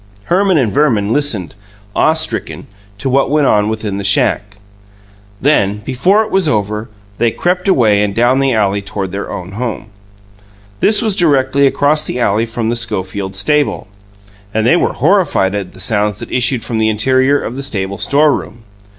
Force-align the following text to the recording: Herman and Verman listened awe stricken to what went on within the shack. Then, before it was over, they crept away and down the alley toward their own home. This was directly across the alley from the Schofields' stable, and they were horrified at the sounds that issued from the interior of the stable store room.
Herman 0.23 0.57
and 0.57 0.71
Verman 0.73 1.13
listened 1.13 1.53
awe 1.95 2.13
stricken 2.15 2.65
to 2.97 3.07
what 3.07 3.29
went 3.29 3.45
on 3.45 3.69
within 3.69 3.99
the 3.99 4.03
shack. 4.03 4.57
Then, 5.39 5.77
before 5.85 6.23
it 6.23 6.31
was 6.31 6.47
over, 6.47 6.89
they 7.19 7.29
crept 7.29 7.67
away 7.67 8.01
and 8.01 8.15
down 8.15 8.39
the 8.39 8.51
alley 8.51 8.81
toward 8.81 9.11
their 9.11 9.29
own 9.31 9.51
home. 9.51 9.91
This 10.79 11.03
was 11.03 11.15
directly 11.15 11.67
across 11.67 12.03
the 12.03 12.19
alley 12.19 12.47
from 12.47 12.69
the 12.69 12.75
Schofields' 12.75 13.37
stable, 13.37 13.87
and 14.55 14.65
they 14.65 14.75
were 14.75 14.93
horrified 14.93 15.53
at 15.53 15.71
the 15.71 15.79
sounds 15.79 16.17
that 16.17 16.31
issued 16.31 16.63
from 16.63 16.79
the 16.79 16.89
interior 16.89 17.39
of 17.39 17.55
the 17.55 17.61
stable 17.61 17.99
store 17.99 18.33
room. 18.33 18.63